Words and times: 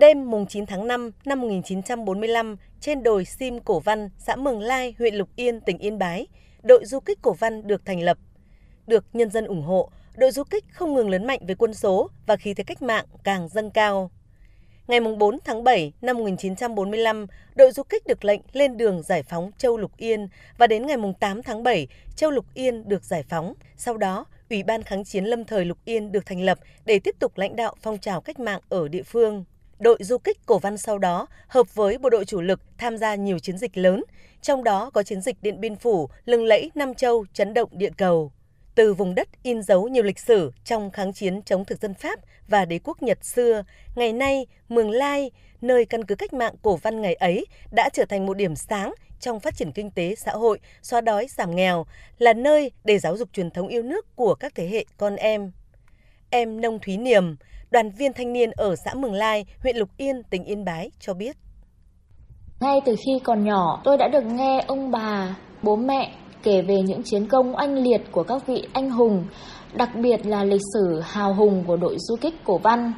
Đêm 0.00 0.30
mùng 0.30 0.46
9 0.46 0.66
tháng 0.66 0.86
5 0.86 1.10
năm 1.24 1.40
1945, 1.40 2.56
trên 2.80 3.02
đồi 3.02 3.24
Sim 3.24 3.60
Cổ 3.60 3.80
Văn, 3.80 4.10
xã 4.18 4.36
Mường 4.36 4.60
Lai, 4.60 4.94
huyện 4.98 5.14
Lục 5.14 5.28
Yên, 5.36 5.60
tỉnh 5.60 5.78
Yên 5.78 5.98
Bái, 5.98 6.26
đội 6.62 6.84
du 6.84 7.00
kích 7.00 7.18
Cổ 7.22 7.32
Văn 7.32 7.66
được 7.66 7.84
thành 7.84 8.00
lập. 8.00 8.18
Được 8.86 9.04
nhân 9.12 9.30
dân 9.30 9.44
ủng 9.44 9.62
hộ, 9.62 9.90
đội 10.16 10.30
du 10.30 10.44
kích 10.44 10.64
không 10.72 10.94
ngừng 10.94 11.10
lớn 11.10 11.26
mạnh 11.26 11.40
về 11.46 11.54
quân 11.54 11.74
số 11.74 12.10
và 12.26 12.36
khí 12.36 12.54
thế 12.54 12.64
cách 12.64 12.82
mạng 12.82 13.04
càng 13.24 13.48
dâng 13.48 13.70
cao. 13.70 14.10
Ngày 14.86 15.00
4 15.00 15.38
tháng 15.44 15.64
7 15.64 15.92
năm 16.02 16.18
1945, 16.18 17.26
đội 17.54 17.72
du 17.72 17.82
kích 17.82 18.06
được 18.06 18.24
lệnh 18.24 18.40
lên 18.52 18.76
đường 18.76 19.02
giải 19.02 19.22
phóng 19.22 19.50
Châu 19.58 19.76
Lục 19.76 19.96
Yên 19.96 20.28
và 20.58 20.66
đến 20.66 20.86
ngày 20.86 20.96
8 21.20 21.42
tháng 21.42 21.62
7, 21.62 21.88
Châu 22.16 22.30
Lục 22.30 22.46
Yên 22.54 22.88
được 22.88 23.04
giải 23.04 23.24
phóng. 23.28 23.54
Sau 23.76 23.96
đó, 23.96 24.26
Ủy 24.50 24.62
ban 24.62 24.82
kháng 24.82 25.04
chiến 25.04 25.24
lâm 25.24 25.44
thời 25.44 25.64
Lục 25.64 25.78
Yên 25.84 26.12
được 26.12 26.26
thành 26.26 26.42
lập 26.42 26.58
để 26.84 26.98
tiếp 26.98 27.16
tục 27.18 27.38
lãnh 27.38 27.56
đạo 27.56 27.74
phong 27.82 27.98
trào 27.98 28.20
cách 28.20 28.40
mạng 28.40 28.60
ở 28.68 28.88
địa 28.88 29.02
phương. 29.02 29.44
Đội 29.80 29.98
du 30.00 30.18
kích 30.18 30.38
Cổ 30.46 30.58
Văn 30.58 30.78
sau 30.78 30.98
đó 30.98 31.26
hợp 31.48 31.74
với 31.74 31.98
bộ 31.98 32.10
đội 32.10 32.24
chủ 32.24 32.40
lực 32.40 32.60
tham 32.78 32.96
gia 32.96 33.14
nhiều 33.14 33.38
chiến 33.38 33.58
dịch 33.58 33.76
lớn, 33.76 34.04
trong 34.42 34.64
đó 34.64 34.90
có 34.90 35.02
chiến 35.02 35.20
dịch 35.20 35.36
Điện 35.42 35.60
Biên 35.60 35.76
Phủ, 35.76 36.08
lừng 36.24 36.44
lẫy 36.44 36.70
Nam 36.74 36.94
Châu, 36.94 37.24
chấn 37.32 37.54
động 37.54 37.68
địa 37.72 37.90
cầu 37.96 38.32
từ 38.74 38.94
vùng 38.94 39.14
đất 39.14 39.28
in 39.42 39.62
dấu 39.62 39.88
nhiều 39.88 40.02
lịch 40.02 40.18
sử 40.18 40.52
trong 40.64 40.90
kháng 40.90 41.12
chiến 41.12 41.42
chống 41.42 41.64
thực 41.64 41.80
dân 41.80 41.94
Pháp 41.94 42.20
và 42.48 42.64
đế 42.64 42.78
quốc 42.84 43.02
Nhật 43.02 43.24
xưa, 43.24 43.64
ngày 43.94 44.12
nay 44.12 44.46
Mường 44.68 44.90
Lai, 44.90 45.30
nơi 45.60 45.84
căn 45.84 46.04
cứ 46.04 46.14
cách 46.14 46.32
mạng 46.32 46.54
cổ 46.62 46.76
văn 46.76 47.00
ngày 47.00 47.14
ấy 47.14 47.46
đã 47.72 47.88
trở 47.92 48.04
thành 48.04 48.26
một 48.26 48.34
điểm 48.34 48.56
sáng 48.56 48.94
trong 49.20 49.40
phát 49.40 49.56
triển 49.56 49.72
kinh 49.72 49.90
tế 49.90 50.14
xã 50.14 50.32
hội, 50.32 50.58
xóa 50.82 51.00
đói 51.00 51.26
giảm 51.30 51.56
nghèo, 51.56 51.86
là 52.18 52.32
nơi 52.32 52.70
để 52.84 52.98
giáo 52.98 53.16
dục 53.16 53.28
truyền 53.32 53.50
thống 53.50 53.68
yêu 53.68 53.82
nước 53.82 54.16
của 54.16 54.34
các 54.34 54.54
thế 54.54 54.68
hệ 54.68 54.84
con 54.96 55.16
em. 55.16 55.52
Em 56.32 56.60
Nông 56.60 56.78
Thúy 56.78 56.96
Niềm, 56.96 57.36
đoàn 57.70 57.90
viên 57.98 58.12
thanh 58.12 58.32
niên 58.32 58.50
ở 58.50 58.74
xã 58.84 58.94
Mường 58.94 59.12
Lai, 59.12 59.44
huyện 59.62 59.76
Lục 59.76 59.88
Yên, 59.96 60.22
tỉnh 60.30 60.44
Yên 60.44 60.64
Bái 60.64 60.90
cho 61.00 61.14
biết. 61.14 61.36
Ngay 62.60 62.80
từ 62.84 62.96
khi 62.96 63.12
còn 63.24 63.44
nhỏ, 63.44 63.80
tôi 63.84 63.96
đã 63.96 64.08
được 64.08 64.24
nghe 64.24 64.64
ông 64.66 64.90
bà, 64.90 65.36
bố 65.62 65.76
mẹ 65.76 66.12
kể 66.42 66.62
về 66.62 66.76
những 66.86 67.02
chiến 67.02 67.26
công 67.26 67.56
oanh 67.56 67.74
liệt 67.74 68.00
của 68.12 68.22
các 68.22 68.46
vị 68.46 68.62
anh 68.72 68.90
hùng, 68.90 69.24
đặc 69.74 69.90
biệt 70.02 70.26
là 70.26 70.44
lịch 70.44 70.60
sử 70.74 71.00
hào 71.04 71.34
hùng 71.34 71.64
của 71.66 71.76
đội 71.76 71.96
du 71.98 72.16
kích 72.16 72.34
cổ 72.44 72.58
văn. 72.58 72.92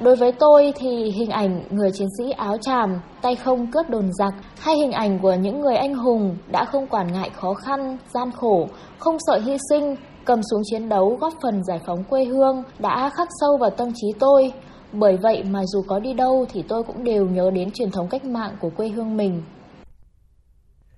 Đối 0.00 0.16
với 0.16 0.32
tôi 0.32 0.72
thì 0.76 1.10
hình 1.10 1.30
ảnh 1.30 1.62
người 1.70 1.90
chiến 1.90 2.08
sĩ 2.18 2.30
áo 2.30 2.56
tràm, 2.60 3.00
tay 3.22 3.36
không 3.36 3.70
cướp 3.70 3.90
đồn 3.90 4.12
giặc 4.12 4.34
hay 4.58 4.74
hình 4.76 4.92
ảnh 4.92 5.18
của 5.22 5.34
những 5.34 5.60
người 5.60 5.76
anh 5.76 5.94
hùng 5.94 6.36
đã 6.52 6.64
không 6.64 6.86
quản 6.86 7.12
ngại 7.12 7.30
khó 7.30 7.54
khăn, 7.54 7.98
gian 8.14 8.30
khổ, 8.30 8.68
không 8.98 9.16
sợ 9.26 9.40
hy 9.44 9.56
sinh, 9.70 9.96
cầm 10.26 10.40
súng 10.50 10.62
chiến 10.64 10.88
đấu 10.88 11.16
góp 11.20 11.32
phần 11.42 11.64
giải 11.64 11.80
phóng 11.86 12.04
quê 12.04 12.24
hương 12.24 12.62
đã 12.78 13.10
khắc 13.16 13.28
sâu 13.40 13.56
vào 13.56 13.70
tâm 13.70 13.92
trí 13.94 14.06
tôi. 14.18 14.52
Bởi 14.92 15.16
vậy 15.16 15.42
mà 15.42 15.60
dù 15.66 15.82
có 15.88 15.98
đi 15.98 16.12
đâu 16.12 16.46
thì 16.52 16.62
tôi 16.68 16.82
cũng 16.82 17.04
đều 17.04 17.26
nhớ 17.26 17.50
đến 17.50 17.70
truyền 17.70 17.90
thống 17.90 18.08
cách 18.08 18.24
mạng 18.24 18.56
của 18.60 18.70
quê 18.76 18.88
hương 18.88 19.16
mình. 19.16 19.42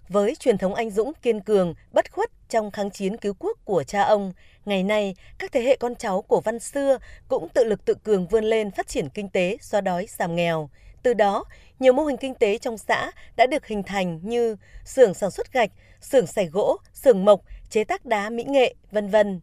Với 0.08 0.34
truyền 0.34 0.58
thống 0.58 0.74
anh 0.74 0.90
dũng 0.90 1.12
kiên 1.22 1.40
cường, 1.40 1.74
bất 1.92 2.12
khuất 2.12 2.30
trong 2.48 2.70
kháng 2.70 2.90
chiến 2.90 3.16
cứu 3.16 3.34
quốc 3.38 3.58
của 3.64 3.82
cha 3.82 4.02
ông, 4.02 4.32
ngày 4.64 4.82
nay 4.82 5.14
các 5.38 5.52
thế 5.52 5.62
hệ 5.62 5.76
con 5.76 5.94
cháu 5.94 6.22
của 6.22 6.40
văn 6.40 6.58
xưa 6.58 6.98
cũng 7.28 7.48
tự 7.48 7.64
lực 7.64 7.84
tự 7.84 7.94
cường 7.94 8.26
vươn 8.26 8.44
lên 8.44 8.70
phát 8.70 8.88
triển 8.88 9.08
kinh 9.08 9.28
tế, 9.28 9.56
xóa 9.60 9.80
đói, 9.80 10.06
giảm 10.18 10.34
nghèo. 10.34 10.68
Từ 11.02 11.14
đó, 11.14 11.44
nhiều 11.78 11.92
mô 11.92 12.04
hình 12.04 12.16
kinh 12.16 12.34
tế 12.34 12.58
trong 12.58 12.78
xã 12.78 13.10
đã 13.36 13.46
được 13.46 13.66
hình 13.66 13.82
thành 13.82 14.20
như 14.22 14.56
xưởng 14.84 15.14
sản 15.14 15.30
xuất 15.30 15.52
gạch, 15.52 15.70
xưởng 16.00 16.26
xẻ 16.26 16.44
gỗ, 16.46 16.76
xưởng 16.94 17.24
mộc, 17.24 17.40
chế 17.70 17.84
tác 17.84 18.06
đá 18.06 18.30
mỹ 18.30 18.44
nghệ, 18.44 18.74
vân 18.90 19.08
vân. 19.08 19.40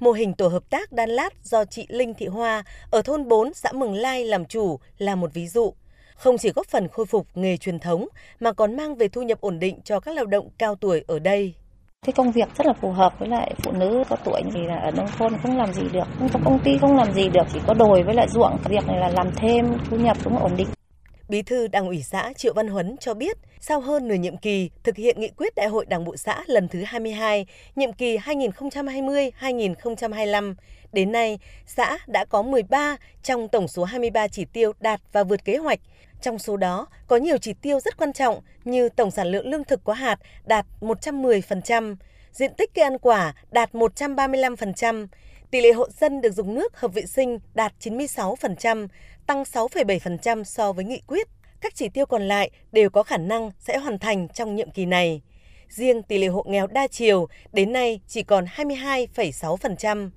Mô 0.00 0.12
hình 0.12 0.34
tổ 0.34 0.48
hợp 0.48 0.70
tác 0.70 0.92
đan 0.92 1.10
lát 1.10 1.44
do 1.44 1.64
chị 1.64 1.86
Linh 1.88 2.14
Thị 2.14 2.26
Hoa 2.26 2.64
ở 2.90 3.02
thôn 3.02 3.28
4 3.28 3.54
xã 3.54 3.72
Mường 3.72 3.94
Lai 3.94 4.24
làm 4.24 4.44
chủ 4.44 4.78
là 4.98 5.14
một 5.14 5.34
ví 5.34 5.46
dụ 5.46 5.74
không 6.16 6.38
chỉ 6.38 6.50
góp 6.52 6.66
phần 6.66 6.88
khôi 6.88 7.06
phục 7.06 7.26
nghề 7.34 7.56
truyền 7.56 7.78
thống 7.78 8.08
mà 8.40 8.52
còn 8.52 8.76
mang 8.76 8.94
về 8.94 9.08
thu 9.08 9.22
nhập 9.22 9.40
ổn 9.40 9.58
định 9.58 9.80
cho 9.84 10.00
các 10.00 10.14
lao 10.14 10.26
động 10.26 10.48
cao 10.58 10.74
tuổi 10.74 11.04
ở 11.06 11.18
đây. 11.18 11.54
Cái 12.06 12.12
công 12.12 12.32
việc 12.32 12.48
rất 12.58 12.66
là 12.66 12.72
phù 12.80 12.92
hợp 12.92 13.18
với 13.18 13.28
lại 13.28 13.54
phụ 13.62 13.72
nữ 13.72 14.04
có 14.08 14.16
tuổi 14.24 14.42
thì 14.54 14.60
là 14.66 14.76
ở 14.76 14.90
nông 14.90 15.08
thôn 15.18 15.32
không 15.42 15.56
làm 15.56 15.72
gì 15.72 15.82
được, 15.92 16.04
không 16.18 16.28
có 16.32 16.40
công 16.44 16.58
ty 16.64 16.78
không 16.80 16.96
làm 16.96 17.12
gì 17.12 17.28
được, 17.28 17.46
chỉ 17.52 17.60
có 17.66 17.74
đồi 17.74 18.02
với 18.02 18.14
lại 18.14 18.26
ruộng. 18.28 18.56
Việc 18.68 18.86
này 18.86 19.00
là 19.00 19.08
làm 19.08 19.30
thêm, 19.36 19.64
thu 19.90 19.96
nhập 19.96 20.16
cũng 20.24 20.38
ổn 20.38 20.52
định. 20.56 20.68
Bí 21.28 21.42
thư 21.42 21.68
Đảng 21.68 21.86
ủy 21.86 22.02
xã 22.02 22.32
Triệu 22.36 22.54
Văn 22.54 22.68
Huấn 22.68 22.96
cho 23.00 23.14
biết, 23.14 23.36
sau 23.60 23.80
hơn 23.80 24.08
nửa 24.08 24.14
nhiệm 24.14 24.36
kỳ 24.36 24.70
thực 24.84 24.96
hiện 24.96 25.20
nghị 25.20 25.28
quyết 25.28 25.54
Đại 25.54 25.68
hội 25.68 25.86
Đảng 25.86 26.04
bộ 26.04 26.16
xã 26.16 26.42
lần 26.46 26.68
thứ 26.68 26.82
22, 26.86 27.46
nhiệm 27.76 27.92
kỳ 27.92 28.18
2020-2025, 28.18 30.54
đến 30.92 31.12
nay 31.12 31.38
xã 31.66 31.98
đã 32.06 32.24
có 32.24 32.42
13 32.42 32.96
trong 33.22 33.48
tổng 33.48 33.68
số 33.68 33.84
23 33.84 34.28
chỉ 34.28 34.44
tiêu 34.44 34.72
đạt 34.80 35.00
và 35.12 35.24
vượt 35.24 35.44
kế 35.44 35.56
hoạch. 35.56 35.80
Trong 36.22 36.38
số 36.38 36.56
đó 36.56 36.86
có 37.06 37.16
nhiều 37.16 37.38
chỉ 37.38 37.52
tiêu 37.52 37.80
rất 37.80 37.96
quan 37.96 38.12
trọng 38.12 38.40
như 38.64 38.88
tổng 38.88 39.10
sản 39.10 39.26
lượng 39.26 39.48
lương 39.48 39.64
thực 39.64 39.84
có 39.84 39.92
hạt 39.92 40.18
đạt 40.44 40.66
110%, 40.80 41.96
diện 42.32 42.54
tích 42.54 42.74
cây 42.74 42.82
ăn 42.82 42.98
quả 42.98 43.34
đạt 43.50 43.72
135%, 43.72 45.06
tỷ 45.50 45.60
lệ 45.60 45.72
hộ 45.72 45.88
dân 45.90 46.20
được 46.20 46.30
dùng 46.30 46.54
nước 46.54 46.80
hợp 46.80 46.94
vệ 46.94 47.06
sinh 47.06 47.38
đạt 47.54 47.72
96%, 47.80 48.88
tăng 49.26 49.42
6,7% 49.42 50.44
so 50.44 50.72
với 50.72 50.84
nghị 50.84 51.00
quyết. 51.06 51.28
Các 51.60 51.74
chỉ 51.74 51.88
tiêu 51.88 52.06
còn 52.06 52.22
lại 52.22 52.50
đều 52.72 52.90
có 52.90 53.02
khả 53.02 53.16
năng 53.16 53.50
sẽ 53.58 53.78
hoàn 53.78 53.98
thành 53.98 54.28
trong 54.28 54.54
nhiệm 54.54 54.70
kỳ 54.70 54.86
này. 54.86 55.22
Riêng 55.68 56.02
tỷ 56.02 56.18
lệ 56.18 56.26
hộ 56.26 56.44
nghèo 56.48 56.66
đa 56.66 56.86
chiều 56.86 57.28
đến 57.52 57.72
nay 57.72 58.00
chỉ 58.06 58.22
còn 58.22 58.44
22,6%. 58.44 60.10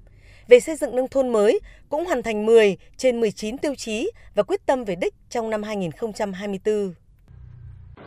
Về 0.48 0.60
xây 0.60 0.76
dựng 0.76 0.96
nông 0.96 1.08
thôn 1.08 1.30
mới 1.30 1.60
cũng 1.90 2.06
hoàn 2.06 2.24
thành 2.24 2.46
10 2.46 2.78
trên 2.98 3.20
19 3.20 3.58
tiêu 3.58 3.76
chí 3.76 4.12
và 4.36 4.44
quyết 4.44 4.66
tâm 4.66 4.84
về 4.84 4.96
đích 4.96 5.14
trong 5.30 5.50
năm 5.50 5.64
2024. 5.64 6.94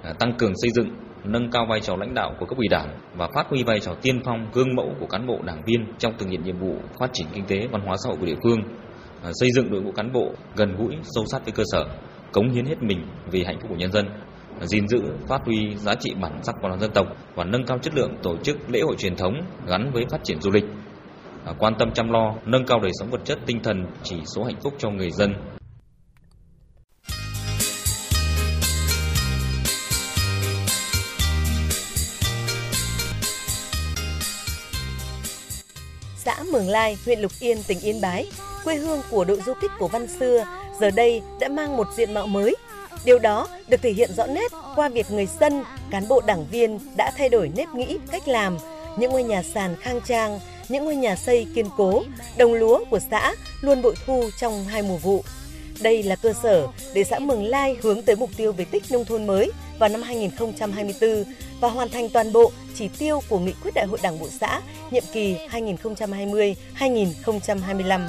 À, 0.02 0.12
tăng 0.18 0.34
cường 0.38 0.52
xây 0.62 0.70
dựng, 0.74 0.90
nâng 1.24 1.50
cao 1.50 1.66
vai 1.68 1.80
trò 1.80 1.96
lãnh 1.96 2.14
đạo 2.14 2.34
của 2.38 2.46
cấp 2.46 2.58
ủy 2.58 2.68
đảng 2.68 2.98
và 3.16 3.28
phát 3.34 3.46
huy 3.48 3.62
vai 3.62 3.80
trò 3.80 3.94
tiên 4.02 4.20
phong, 4.24 4.46
gương 4.52 4.74
mẫu 4.74 4.94
của 5.00 5.06
cán 5.06 5.26
bộ 5.26 5.38
đảng 5.44 5.62
viên 5.66 5.86
trong 5.98 6.12
thực 6.18 6.28
hiện 6.28 6.42
nhiệm 6.42 6.58
vụ 6.58 6.74
phát 6.98 7.10
triển 7.12 7.26
kinh 7.32 7.44
tế, 7.46 7.66
văn 7.72 7.82
hóa 7.86 7.96
xã 8.04 8.08
hội 8.08 8.16
của 8.20 8.26
địa 8.26 8.36
phương 8.42 8.60
à, 9.22 9.30
xây 9.32 9.50
dựng 9.50 9.70
đội 9.70 9.82
ngũ 9.82 9.92
cán 9.92 10.12
bộ 10.12 10.32
gần 10.56 10.76
gũi, 10.76 10.96
sâu 11.02 11.24
sát 11.26 11.44
với 11.44 11.52
cơ 11.52 11.62
sở, 11.72 11.84
cống 12.32 12.50
hiến 12.50 12.64
hết 12.64 12.82
mình 12.82 13.06
vì 13.30 13.44
hạnh 13.44 13.58
phúc 13.60 13.70
của 13.70 13.76
nhân 13.76 13.92
dân 13.92 14.06
à, 14.60 14.66
gìn 14.66 14.88
giữ, 14.88 15.02
phát 15.28 15.40
huy 15.44 15.76
giá 15.76 15.94
trị 15.94 16.14
bản 16.20 16.38
sắc 16.42 16.54
văn 16.62 16.70
hóa 16.70 16.78
dân 16.78 16.90
tộc 16.94 17.06
và 17.34 17.44
nâng 17.44 17.64
cao 17.66 17.78
chất 17.78 17.94
lượng 17.94 18.14
tổ 18.22 18.36
chức 18.36 18.56
lễ 18.70 18.80
hội 18.80 18.96
truyền 18.98 19.16
thống 19.16 19.34
gắn 19.66 19.90
với 19.92 20.04
phát 20.10 20.24
triển 20.24 20.40
du 20.40 20.50
lịch. 20.50 20.64
À, 21.44 21.52
quan 21.58 21.74
tâm 21.78 21.90
chăm 21.92 22.10
lo, 22.10 22.34
nâng 22.46 22.66
cao 22.66 22.80
đời 22.80 22.92
sống 23.00 23.10
vật 23.10 23.20
chất, 23.24 23.38
tinh 23.46 23.60
thần, 23.62 23.86
chỉ 24.02 24.16
số 24.34 24.44
hạnh 24.44 24.60
phúc 24.62 24.74
cho 24.78 24.90
người 24.90 25.10
dân. 25.10 25.32
Xã 36.24 36.36
Mường 36.52 36.68
Lai, 36.68 36.96
huyện 37.04 37.20
Lục 37.20 37.32
Yên, 37.40 37.62
tỉnh 37.62 37.80
Yên 37.80 38.00
Bái 38.00 38.26
quê 38.64 38.76
hương 38.76 39.02
của 39.10 39.24
đội 39.24 39.40
du 39.46 39.52
kích 39.60 39.70
của 39.78 39.88
Văn 39.88 40.06
xưa 40.20 40.44
giờ 40.80 40.90
đây 40.90 41.22
đã 41.40 41.48
mang 41.48 41.76
một 41.76 41.86
diện 41.96 42.14
mạo 42.14 42.26
mới. 42.26 42.56
Điều 43.04 43.18
đó 43.18 43.48
được 43.68 43.82
thể 43.82 43.92
hiện 43.92 44.10
rõ 44.16 44.26
nét 44.26 44.52
qua 44.76 44.88
việc 44.88 45.10
người 45.10 45.28
dân, 45.40 45.64
cán 45.90 46.08
bộ 46.08 46.20
đảng 46.26 46.46
viên 46.50 46.78
đã 46.96 47.12
thay 47.18 47.28
đổi 47.28 47.50
nếp 47.56 47.68
nghĩ, 47.74 47.98
cách 48.12 48.28
làm, 48.28 48.58
những 48.98 49.12
ngôi 49.12 49.22
nhà 49.22 49.42
sàn 49.42 49.76
khang 49.80 50.00
trang, 50.06 50.40
những 50.68 50.84
ngôi 50.84 50.96
nhà 50.96 51.16
xây 51.16 51.46
kiên 51.54 51.66
cố, 51.76 52.02
đồng 52.36 52.54
lúa 52.54 52.84
của 52.90 52.98
xã 53.10 53.34
luôn 53.60 53.82
bội 53.82 53.94
thu 54.06 54.30
trong 54.40 54.64
hai 54.64 54.82
mùa 54.82 54.96
vụ. 54.96 55.24
Đây 55.80 56.02
là 56.02 56.16
cơ 56.16 56.32
sở 56.42 56.66
để 56.94 57.04
xã 57.04 57.18
Mường 57.18 57.44
Lai 57.44 57.76
hướng 57.82 58.02
tới 58.02 58.16
mục 58.16 58.30
tiêu 58.36 58.52
về 58.52 58.64
tích 58.64 58.82
nông 58.90 59.04
thôn 59.04 59.26
mới 59.26 59.50
vào 59.78 59.88
năm 59.88 60.02
2024 60.02 61.24
và 61.60 61.68
hoàn 61.68 61.88
thành 61.88 62.08
toàn 62.08 62.32
bộ 62.32 62.52
chỉ 62.74 62.88
tiêu 62.98 63.20
của 63.28 63.38
nghị 63.38 63.52
quyết 63.62 63.74
Đại 63.74 63.86
hội 63.86 63.98
Đảng 64.02 64.18
bộ 64.18 64.28
xã 64.28 64.60
nhiệm 64.90 65.04
kỳ 65.12 65.36
2020-2025. 65.50 68.00